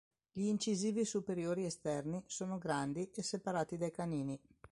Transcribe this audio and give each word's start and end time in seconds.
Gli 0.31 0.45
incisivi 0.45 1.05
superiori 1.05 1.63
esterni 1.63 2.23
sono 2.25 2.57
grandi 2.57 3.11
e 3.13 3.21
separati 3.21 3.77
dai 3.77 3.91
canini. 3.91 4.41